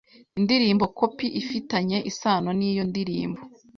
[0.39, 3.39] Indirimbo Copy ifitanye isano n’iyo ndirimbo